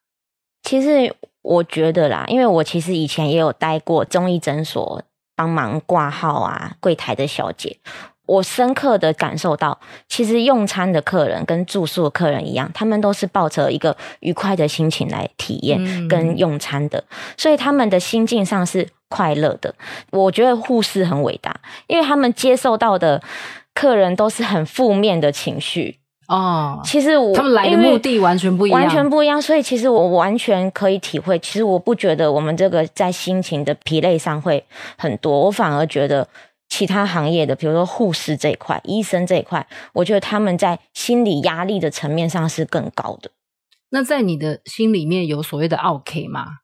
[0.63, 5.03] 其实我觉得啦，因为我其实以前也有待过中医诊所，
[5.35, 7.79] 帮忙挂号啊，柜台的小姐。
[8.29, 19.75] 我深刻的感受到，其实用餐的客人跟住宿的客人一样，他们都是抱着一个愉快的心情来体验跟用餐的，嗯、所以他们的心境上是快乐的。
[20.11, 23.23] 我觉得护士很伟大，因为他们接受到的
[23.73, 26.83] 客人都是很负面的情绪哦。
[26.85, 29.41] 其实我他们来的目的完全不一样，完全不一样。
[29.41, 34.63] 所以其实我完全可以体会，其实我不觉得我们这个在心情的疲累上会
[34.99, 36.29] 很多，我反而觉得。
[36.69, 43.31] 其他行业的，比如说护士这一块、医生这一块，我觉得他们在心理压力的层面上是更高的。
[43.91, 46.59] 那在你的心里面有所谓的 “OK” 吗？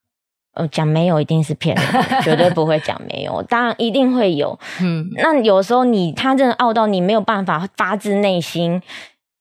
[0.53, 4.57] 呃，讲没有一定是骗人，绝对不会讲没有，当然一定会有。
[4.81, 8.81] 嗯，那有时候你他真的傲到你没有办法发自内心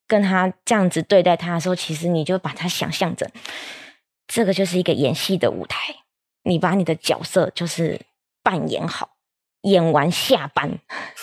[0.08, 3.30] 跟他这样子对待他的时候，其实你就把他想象着，
[4.26, 5.94] 这个就是一个演戏的舞台，
[6.46, 8.02] 你把你的角色就是
[8.42, 9.13] 扮演好。
[9.64, 10.70] 演完下班，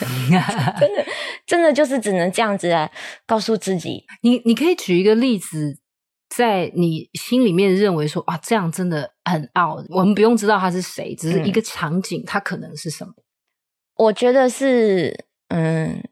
[0.79, 1.07] 真的，
[1.46, 2.90] 真的就是只能这样子来
[3.26, 4.05] 告诉自己。
[4.22, 5.79] 你你可以举一个例子，
[6.29, 9.85] 在你心里面认为说啊，这样真的很傲。
[9.90, 13.12] 我们不用知道他是谁，只是一个场景，他可能是什么？
[13.96, 16.03] 我觉得是，嗯，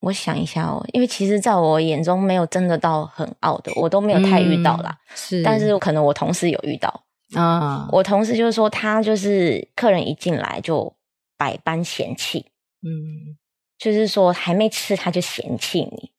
[0.00, 4.96] 我想一下哦，因为其实在我眼中没有真的到很傲的，我都没有太遇到啦。
[5.10, 7.88] 嗯、是，但是可能我同事有遇到啊。
[7.90, 10.95] 我同事就是说，他就是客人一进来就。
[11.36, 12.46] 百般嫌弃，
[12.82, 13.36] 嗯，
[13.78, 16.12] 就是说还没吃他就嫌弃你。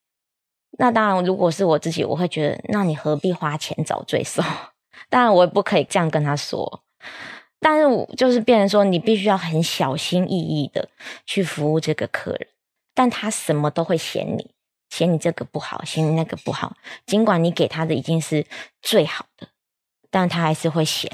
[0.80, 4.44] 那当然，如果是我自己，我会觉得，那你何必花钱找罪受？
[5.10, 6.84] 当然，我也不可以这样跟他说。
[7.60, 10.90] 但是，我就是变成说，你必须要很小心翼翼的
[11.26, 12.48] 去服务这个客人，
[12.94, 14.52] 但他什么都会嫌你，
[14.90, 16.76] 嫌你这个不好，嫌你那个不好。
[17.08, 18.46] 尽管你给他的已经是
[18.82, 19.48] 最好的，
[20.12, 21.12] 但他还是会嫌。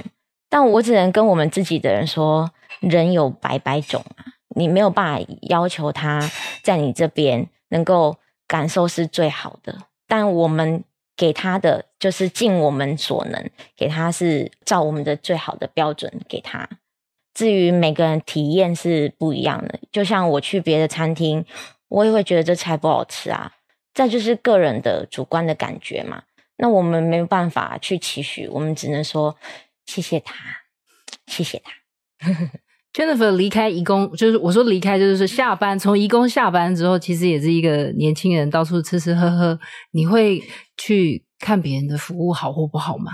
[0.50, 2.52] 但我只能跟我们自己的人说，
[2.90, 6.30] 人有百百种啊，你没有办法要求他
[6.62, 8.18] 在你这边能够
[8.48, 9.84] 感受是最好的。
[10.08, 10.84] 但我们
[11.16, 16.68] 给他的就是尽我们所能，给他是照我们的最好的标准给他。
[17.34, 21.44] 至于每个人体验是不一样的，就像我去别的餐厅，
[21.88, 23.54] 我也会觉得这菜不好吃啊。
[23.94, 26.24] 再就是个人的主观的感觉嘛。
[26.58, 29.36] 那我们没有办法去期许，我们只能说
[29.86, 30.36] 谢谢他，
[31.26, 31.72] 谢谢他。
[32.94, 39.60] Jennifer 离开移工，就是我说离开，就是下班从移工下班之后，其实也是一个年轻人到处吃吃喝喝。
[39.92, 40.42] 你会
[40.78, 43.12] 去看别人的服务好或不好吗？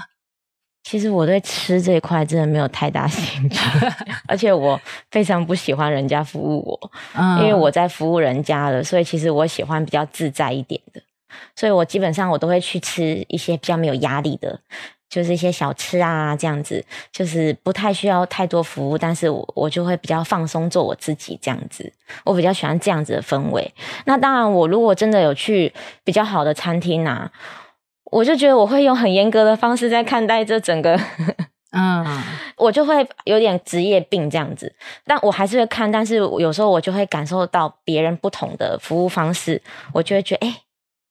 [0.83, 3.59] 其实我对吃这一块真的没有太大兴趣，
[4.27, 4.79] 而且我
[5.11, 6.91] 非常不喜欢人家服务我，
[7.39, 11.01] 因为我在服务人家了，所以其实我喜欢比较自在一点的，
[11.55, 14.61] 所以我基本上我都会去吃一些比较没有压力的，
[15.09, 21.91] 就是一些小吃啊这样子，就是不太需要太多服务，但是我我就会比较放松做我自己这样子，
[22.23, 23.73] 我比较喜欢这样子的氛围。
[24.05, 27.31] 那当然，我如果真的有去比较好的餐厅啊。
[28.11, 30.99] 我就觉得我会用很严格的方式在看待这整个，
[31.71, 32.03] 嗯，
[32.57, 34.73] 我就会有点职业病这样子，
[35.05, 39.61] 但我还是会看，但是有时候我就会感受到别人不同的服务方式，
[39.93, 40.61] 我就会觉得哎、欸，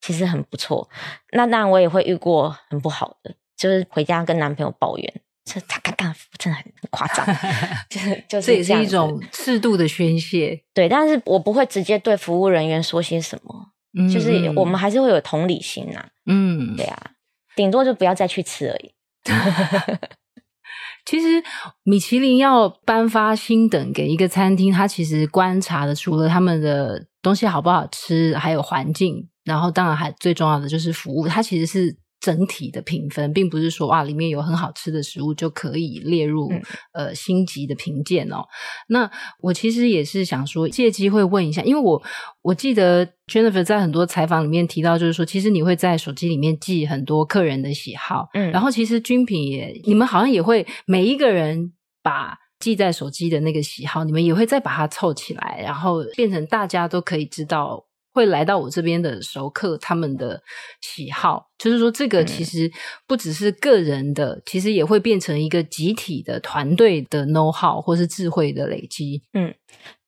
[0.01, 0.89] 其实很不错。
[1.31, 7.27] 那当然我也会遇过很不好的，就是回家跟男朋友抱怨，这他刚刚真的很夸张，
[7.91, 13.73] 就 是就是这，这也是一种适度的宣泄，对，但是我不会直接对服务人员说些什么。
[14.13, 17.11] 就是我们还是会有同理心呐、啊，嗯，对啊，
[17.57, 18.93] 顶多就不要再去吃而已。
[21.05, 21.43] 其实
[21.83, 31.97] 米其林要颁发星等给一个餐厅，它其实观察的除了他们的东西好不好吃，还有环境，然后当然还最重要的就是服务，它其实是。
[32.29, 36.63] 整体的评分，并不是说哇，里面有很好吃的食物就可以列入、嗯、
[36.93, 38.45] 呃星级的评鉴哦。
[38.89, 39.11] 那
[39.41, 42.03] 我其实也是想说，借机会问一下，因为我
[42.43, 57.88] 我记得 Jennifer 在很多采访里面提到，就是说，其实你会在手机里面记很多客人的喜好，嗯，然后其实军品也，你们好像也会每一个人把记在手机的那个喜好，你们也会再把它凑起来，然后变成大家都可以知道。
[58.13, 60.43] 会来到我这边的熟客，他们的
[60.81, 62.71] 喜好，就是说，这个其实
[63.07, 69.23] 不只是个人的，嗯、其实也会变成一个集体的团队的 know how 或是智慧的累积。
[69.35, 69.55] 嗯，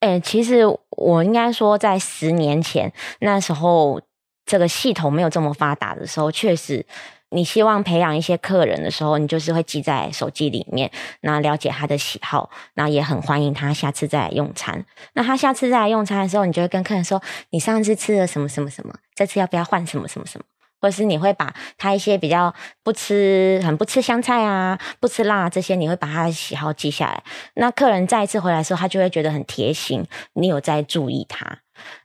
[0.01, 4.01] 诶、欸，其实我应该说，在十年前那时候，
[4.45, 6.87] 这个系统没有这么发达的时候，确实。
[7.31, 10.91] 你希望培养一些客人的时候，你就是会记在手机里面，
[11.21, 14.85] 那了解他的喜好，那也很欢迎他下次再来用餐。
[15.15, 20.45] 那他下次再来用餐的时候，你就会跟客人说：“你上次吃了什么什么什么，这次要不要换什么什么什么？”
[20.81, 27.23] 或是你会把他一些比较不吃、很不吃香菜啊、不吃辣这些，你会把他的喜好记下来。
[27.55, 31.59] 那客人再一次回来的时候，他就会觉得很贴心，你有在注意他。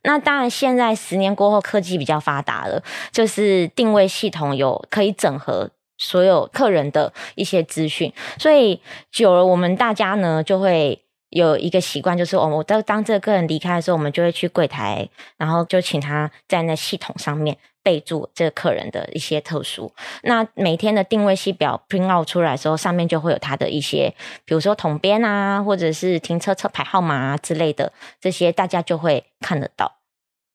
[0.03, 19.93] 那当然，现在十年过后，科技比较发达了，就是定位系统有可以整合所有客人的一些资讯，所以久了，我们大家呢就会有一个习惯，就是我们当当这个客人离开的时候，我们就会去柜台，然后就请他在那系统上面备注这个客人的一些特殊。
[20.24, 30.00] 那每天的定位系表 print out 出来的时候，上面就会有他的一些，比如说统编啊，或者是停车车牌号码啊之类的，这些大家就会看得到。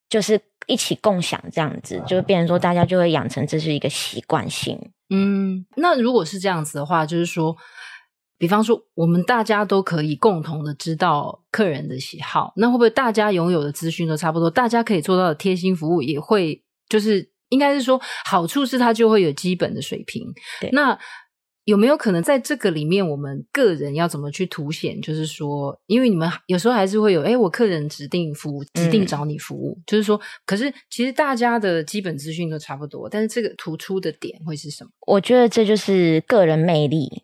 [0.09, 4.91] 就是一起共享这样子，就变成说大家就会养成这是一个习惯性。
[5.09, 7.55] 嗯，那如果是这样子的话，就是说，
[8.37, 14.49] 比方说我们大家都可以共同的知道客人的喜好，那会不会大家拥有的资讯都差不多？
[14.49, 20.31] 大家可以做到的贴心服务也会，就是应该是说好处是它就会有基本的水平。
[20.59, 20.99] 对，那。
[21.65, 24.99] 有没有可能在这个里面，我们个人要怎么去凸显？
[24.99, 34.89] 就是说，因为你们有时候还是会有，哎，我客人指定服务，指定找你服务，嗯、就是说，可是其实大家的基本资讯都差不多，但是这个突出的点会是什么？
[35.05, 37.23] 我觉得这就是个人魅力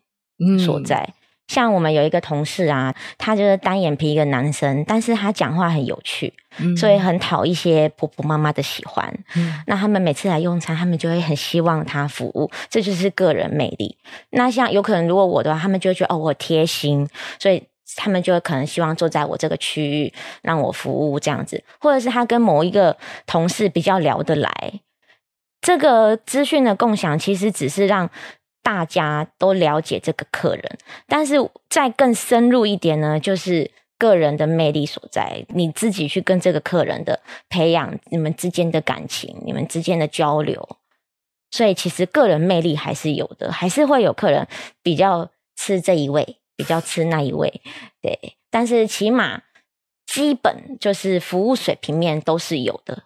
[0.64, 1.02] 所在。
[1.02, 1.17] 嗯
[1.48, 9.12] 像我们有一个同事啊，他就是单眼皮一个男生，但是他讲话很有趣，嗯、所以很讨一些婆婆妈妈的喜欢。
[9.34, 13.96] 嗯、那他们每次来用餐，他们就会很希望他服务，这就是个人魅力。
[14.30, 22.94] 那像有可能如果我的话，他们就会觉得哦，我贴心，所以他们就可能希望坐在我这个区域让我服务这样子，或者是他跟某一个
[23.26, 24.52] 同事比较聊得来。
[25.62, 28.10] 这个资讯的共享其实只是让。
[28.68, 31.36] 大家都了解这个客人，但是
[31.70, 40.76] 再更深入一点呢，就是个人的魅力所在，你自己去跟这个客人的培养你们之间的感情，你们之间的交流。
[41.50, 44.46] 所以其实个人魅力还是有的，还是会有客人
[44.82, 47.62] 比较吃这一位，比较吃那一位，
[48.02, 48.36] 对。
[48.50, 49.44] 但是起码
[50.06, 53.04] 基本就是服务水平面都是有的。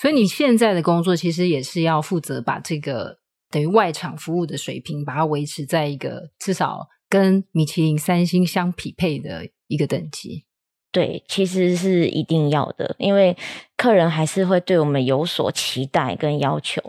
[0.00, 3.18] 所以你现在的工作其实也是要负责把这个
[3.54, 10.44] 等于外场服务的水平，把它维持在一个至少跟米其林三星相匹配的一个等级。
[10.90, 13.36] 对，其实是一定要的，因为
[13.76, 16.82] 客人还是会对我们有所期待跟要求。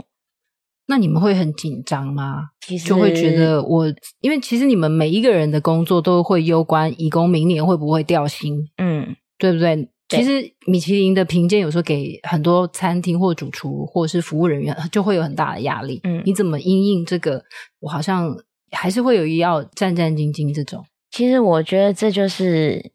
[0.88, 2.49] 那你们会很紧张吗？
[2.66, 3.86] 其实就会觉得我，
[4.22, 9.88] 因为其实你们每一个人的工作都会攸关义工明年会不会调薪，嗯，对不对？
[10.08, 10.20] 对。
[10.20, 15.99] 其实米其林的评鉴有时候给很多餐厅或主厨或者是服务人员就会有很大的压力。
[16.03, 17.43] 嗯，你怎么应应这个？
[17.80, 18.36] 我好像
[18.72, 20.86] 还是会有一要战战兢兢这种。
[21.12, 22.91] 其实我觉得这就是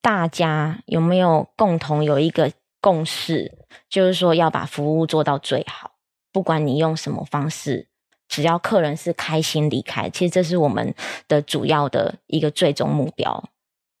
[0.00, 2.50] 大家有没有共同有一个
[2.80, 3.58] 共识，
[3.88, 5.92] 就是说要把服务做到最好。
[6.32, 7.88] 不管你用什么方式，
[8.28, 10.94] 只要客人是开心离开，其实这是我们
[11.28, 13.50] 的主要的一个最终目标。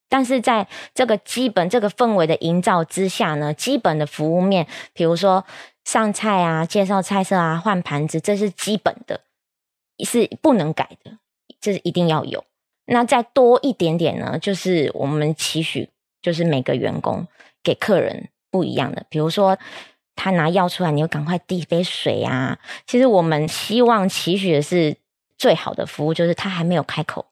[0.08, 5.44] 但是在这个基本这个氛围的营造之下呢，基本的服务面，比如说
[5.84, 9.20] 上菜啊、介绍菜色啊、换盘子，这是基本的，
[10.04, 11.18] 是不能改的，
[11.60, 12.44] 这是一定要有。
[12.86, 15.90] 那再多一点点呢，就是我们期许，
[16.22, 17.26] 就是每个员工
[17.62, 19.58] 给客人不一样的，比如说。
[20.18, 22.58] 他拿药出来，你就赶快递杯水啊！
[22.86, 24.96] 其实我们希望期许的是
[25.36, 27.26] 最好的服务，就是他还没有开口，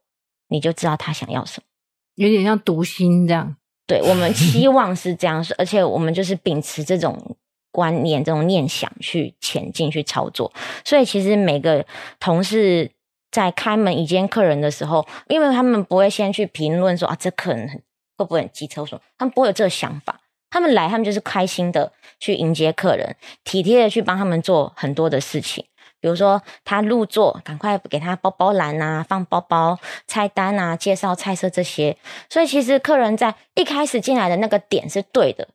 [0.48, 1.66] 你就知道他想要什么，
[2.14, 3.56] 有点像读心这样。
[3.86, 7.36] 对，我们期望是这样，而且我们就是秉持这种
[7.70, 10.50] 观念、这种念想去前进、去操作。
[10.84, 11.84] 所以，其实每个
[12.18, 12.90] 同事
[13.30, 17.82] 在开门迎接客人的时候，因为他们不会先去评论说啊，这客人
[18.16, 20.20] 会不会很机车什么，他们不会有这个想法。
[20.48, 25.66] 他们来，他们就是开心的去迎接客人，体贴的去帮他们做很多的事情。
[26.04, 31.96] 比如说，他入座，赶快给他包包篮啊，放包包、菜单啊，介绍菜色这些。
[32.28, 35.48] 所以，其实客人在一开始进来的那个点是对的，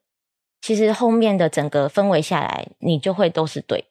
[0.60, 3.89] 其实后面的整个氛围下来，你就会都是对。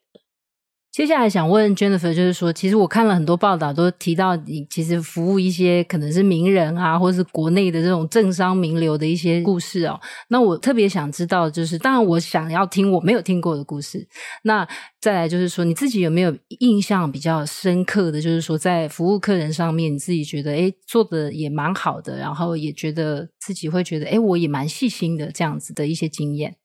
[0.90, 10.00] 接下来想问 Jennifer，就是说，其实我看了很多报道，都提到你其实服务一些可能是名人啊，或是国内的这种政商名流的一些故事哦。
[10.28, 14.08] 那我特别想知道，就是当然我想要听我没有听过的故事。
[14.42, 14.66] 那
[15.00, 26.56] 再来就是说，你自己有没有印象比较深刻的就是说，在服务客人上面，你自己觉得诶做的也蛮好的，然后也觉得自己会觉得诶我也蛮细心的这样子的一些经验。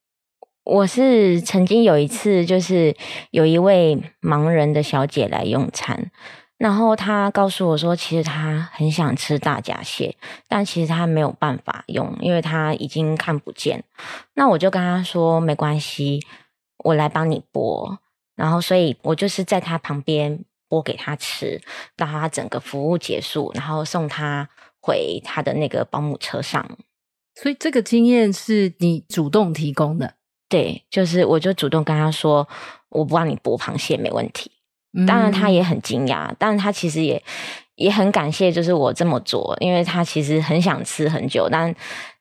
[0.63, 2.95] 我是曾经有一次，就是
[3.31, 6.09] 有一位盲人的小姐来用餐，
[6.57, 10.15] 然后她告诉我说，其实她很想吃大闸蟹，
[10.47, 13.83] 但其实她没有办法用，因为她已经看不见。
[14.35, 16.21] 那我就跟她说，没关系，
[16.77, 17.97] 我来帮你剥。
[18.35, 21.61] 然后，所以我就是在她旁边剥给她吃，
[21.97, 24.49] 到她整个服务结束，然后送她
[24.79, 26.77] 回她的那个保姆车上。
[27.35, 30.15] 所以这个经验是你主动提供的。
[30.53, 32.47] 对，就是我就主动跟他说，
[32.89, 34.51] 我不让你剥螃蟹，没问题。
[35.07, 37.19] 当然他也很惊讶，但是他其实也
[37.73, 41.73] 也很感谢，就是我这么做，因为他其实很想吃很久，但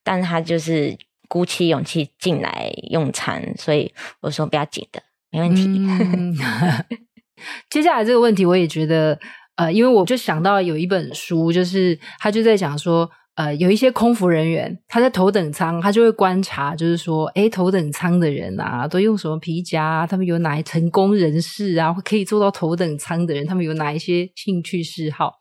[0.02, 0.96] 但他就是
[1.28, 5.66] 鼓起勇气进来用餐，所以我说不要紧的，没问题。
[5.66, 6.34] 嗯、
[7.68, 9.20] 接下来这个问题，我也觉得，
[9.56, 13.10] 呃，因为我就想到有一本书，就是他就在讲说。
[13.34, 20.06] 呃，有一些空服人员，他在头等舱，他就会观察，就是说，诶，头等舱的人啊，都用什么皮夹？
[20.06, 25.32] 他们有哪一成功人士啊，可以坐到头等舱的人，他们有哪一些兴趣嗜好？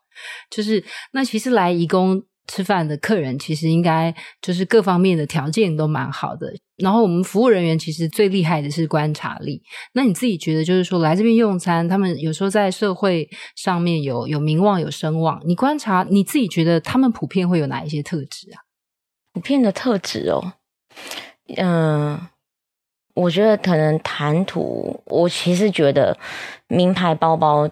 [0.50, 0.82] 就是
[1.12, 2.22] 那其实来义工。
[2.48, 9.62] 吃饭的客人其实应该就是各方面的条件都蛮好的，然后我们服务人员其实最厉害的是观察力。
[9.94, 18.60] 那你自己觉得，就是说来这边用餐，他们有时候在社会上面有有名望、有声望，你观察你自己觉得他们普遍会有哪一些特质啊？
[19.32, 20.52] 普遍的特质哦，
[21.56, 22.20] 嗯、
[23.14, 26.18] 我觉得可能谈吐，我其实觉得
[26.66, 27.70] 名牌包包。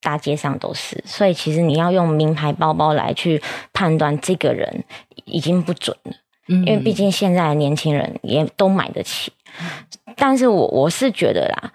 [0.00, 3.42] 大街上都是，所以其实你要用名牌包包来去
[3.72, 4.84] 判断这个人
[5.24, 6.12] 已经不准了，
[6.48, 9.32] 嗯，因为毕竟现在的年轻人也都买得起。
[10.16, 11.72] 但是我我是觉得啦，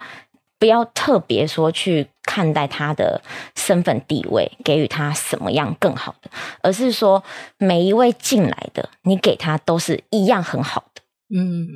[0.58, 3.20] 不要特别说去看待他的
[3.54, 6.30] 身份地位，给予他什么样更好的，
[6.62, 7.22] 而是说
[7.58, 11.02] 每一位进来的，你给他都是一样很好的，
[11.36, 11.66] 嗯。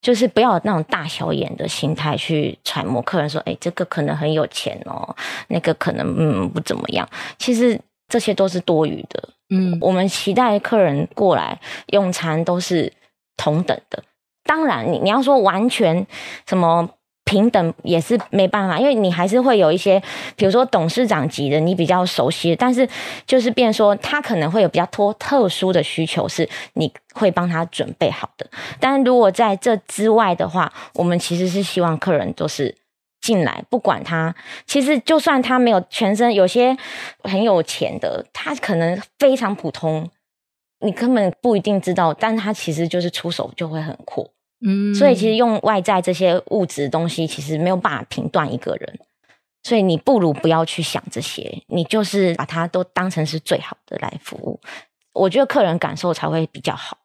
[0.00, 5.16] 就是不要有那种大小眼的心态去揣摩客人说，哎，这个可能很有钱哦，
[5.48, 7.08] 那个可能嗯不怎么样。
[7.38, 9.28] 其实这些都是多余的。
[9.50, 12.92] 嗯，我们期待客人过来用餐都是
[13.36, 14.02] 同等的。
[14.44, 16.06] 当然你，你你要说完全
[16.46, 16.88] 什么
[17.26, 20.02] 平等也是没办法，因为你还是会有一些，
[20.34, 22.88] 比如说董事长级的，你比较熟悉，但是
[23.26, 28.46] 就是变说他可能会有比较多特殊的需求，是你会帮他准备好的。
[28.80, 32.74] 但如果在这之外的话，我们其实是希望客人都是。
[33.18, 34.32] 进来，不管他，
[34.66, 36.76] 其实就算他没有全身，有些
[37.24, 40.08] 很有钱的，他可能非常普通，
[40.78, 44.30] 你根本不一定知道，但他其实就是出手就会很阔，
[44.60, 48.98] 嗯，所以其实用外在这些物质东西，其实没有办法评断一个人，
[49.62, 54.60] 所以你不如不要去想这些，你就是把它都当成是最好的来服务，
[55.12, 56.98] 我觉得客人感受才会比较好。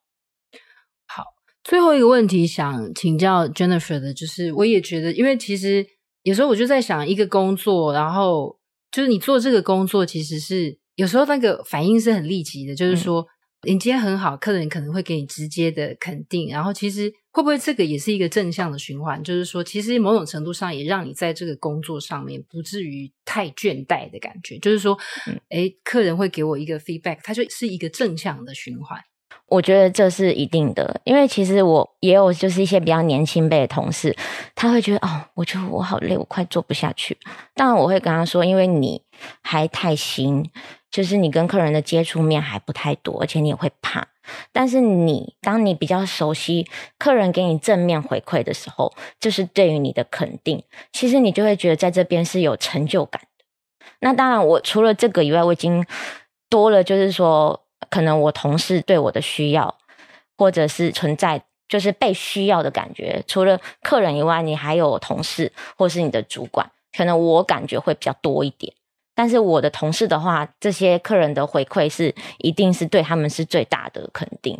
[1.07, 1.23] 好，
[1.63, 5.87] 最后一个问题想请教 Jennifer 的，就是我也觉得，因为其实。
[6.23, 8.59] 有时候我就在想，一个工作，然后
[8.91, 13.25] 就是你做这个工作，其实是有时候那个反应是很立即的，就是说，
[13.63, 19.23] 你今天很好，客人可能会给你直接的肯定，然后其实会不会这个也是一个正向的循环？
[19.23, 24.57] 就是说，其实某种程度上也让你在这个工作上面不至于太倦怠的感觉。
[24.57, 24.97] 就是说，
[25.49, 28.99] 诶，客人会给我一个 feedback，它就是一个正向的循环。
[29.45, 34.15] 我觉得这是一定的，因为其实我也有就是一些比较年轻辈的同事，
[34.55, 37.17] 他会觉得哦，我觉得我好累，我快做不下去。
[37.53, 39.03] 当然我会跟他说，因为你
[39.41, 40.49] 还太新，
[40.91, 44.07] 就是你跟客人的接触面还不太多，而且你也会怕。
[44.51, 46.67] 但是你当你比较熟悉，
[46.99, 53.45] 客人给你正面回馈的时候，就是对于你的肯定，其实你就会觉得在这边是有成就感的。
[54.01, 55.85] 那当然，我除了这个以外，我已经
[56.49, 57.63] 多了，就是说。
[57.89, 59.75] 可能我同事对我的需要，
[60.37, 68.71] 或者是存在就是被需要的感觉，除了客人以外，你还有同事或是你的主管，可能我感觉会比较多一点。
[69.21, 74.57] 但是我的同事的话，这些客人的回馈是一定是对他们是最大的肯定。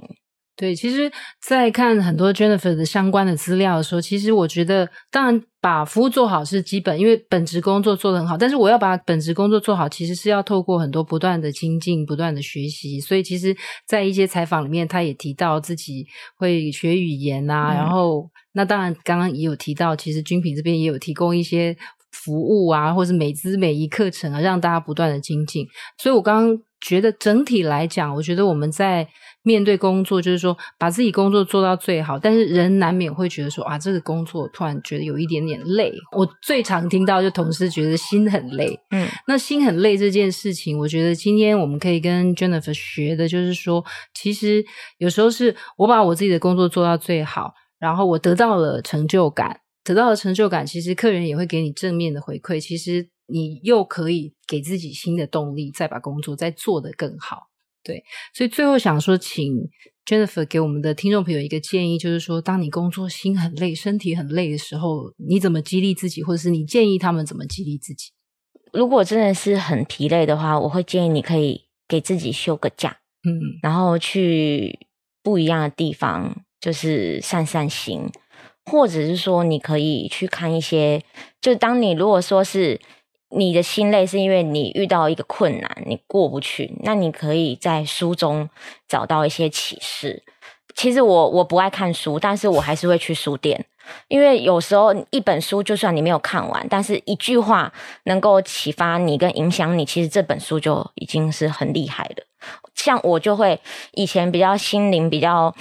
[0.56, 8.38] 对，其实，在看很多 Jennifer 的相关的资料的时候，其实我觉得，当然把服务做好是基本，因为本职工作做得很好。
[8.38, 13.00] 但是，我要把本职工作做好，其实是要透过很多不断的精进、不断的学习。
[13.00, 13.58] 所以，其实，
[13.88, 16.06] 在一些采访里面，他也提到自己
[16.38, 17.74] 会学语言啊。
[17.74, 21.76] 嗯、然后，那当然，刚刚也有提到，其实军品这边也有提供一些
[22.12, 25.66] 服务啊，或是美姿美仪课程啊，让大家不断的精进。
[25.98, 29.08] 所以我刚刚觉得整体来讲，我觉得我们在。
[29.44, 35.92] 面对工作，就是说把自己工作做到最好，但是人难免会觉得说啊，这个工作突然觉得有一点点累。
[36.16, 43.84] 我最常听到就同事觉得心很累，嗯，那心很累这件事情，我觉得今天我们可以跟 Jennifer 学的就是说，
[44.14, 44.64] 其实
[45.00, 57.48] 有时候是我把我自己的工作做到最好，然后我得到了成就感，得到的成就感，其实客人也会给你正面的回馈，其实你又可以给自己新的动力，再把工作再做得更好。
[57.84, 58.04] 对，
[58.34, 59.68] 所以最后想说，请
[60.06, 68.12] Jennifer 给我们的听众朋友一个建议，就是说，当你工作心很累、身体很累的时候，你怎么激励自己，或者是你建议他们怎么激励自己？
[68.72, 74.88] 如果真的是很疲累的话，我会建议你可以给自己休个假，嗯，然后去
[75.24, 78.08] 不一样的地方，就是散散心，
[78.72, 81.04] 或者是说，你可以去看一些，
[81.40, 82.80] 就当你如果说是。
[83.34, 86.76] 你的心累是因为你遇到一个困难，你过不去。
[86.84, 88.50] 那你可以在书中
[88.90, 90.22] 找到一些启示。
[90.76, 93.66] 其实我我不爱看书，但是我还是会去书店，
[94.10, 97.72] 因为有时候一本书就算你没有看完，但是一句话
[98.04, 102.26] 能够启发你跟影响你，其实这本书就已经是很厉害的。
[102.76, 103.62] 像我就会
[103.94, 105.56] 以前比较心灵比较。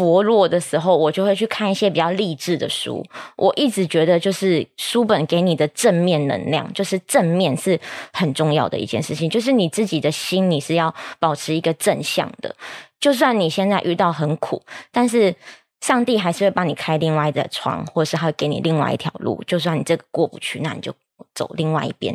[0.00, 3.04] 薄弱的时候，我就会去看一些比较励志的书。
[3.36, 7.78] 我一直觉得，就是书本给你的正面能量，就是正面是
[8.10, 9.28] 很重要的一件事情。
[9.28, 12.56] 就是你自己的心，你是要保持一个正向的。
[12.98, 15.34] 就算你现在遇到很苦，但是
[15.82, 19.44] 上帝还是会帮你开另外一个窗，或者是他会给你另外一条路。
[19.46, 20.94] 就算你这个过不去，那你就。
[21.34, 22.14] 走另外一边，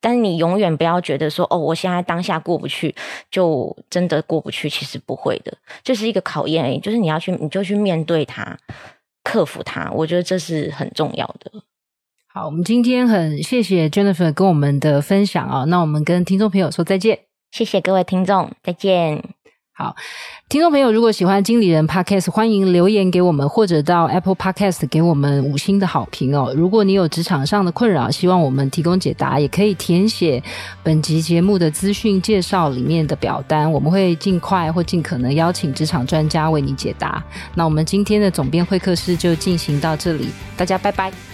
[0.00, 2.94] 但是你永远不要觉得说哦，我现在当下过不去，
[3.30, 4.68] 就真的过不去。
[4.68, 6.78] 其实不会的，这是一个考验而已。
[6.78, 8.56] 就是你要去，你就去面对它，
[9.22, 9.90] 克服它。
[9.92, 11.52] 我觉得这是很重要的。
[12.26, 17.18] 好，我们今天很谢谢 Jennifer 跟我们的分享啊，那我们跟听众朋友说再见，
[17.50, 19.41] 谢谢各位听众，再见。
[19.74, 19.96] 好，
[20.50, 26.52] 听众朋友，如果喜欢经理人 Podcast，欢迎留言给我们，或者到 Apple Podcast 给我们五星的好评哦。
[26.54, 30.42] 如果你有职场上的困扰，希望我们提供解答，也可以填写
[30.82, 37.24] 本集节目的资讯介绍里面的表单，我们会尽快或尽可能邀请职场专家为你解答。
[37.54, 41.31] 那我们今天的总编会客室就进行到这里，大家拜拜。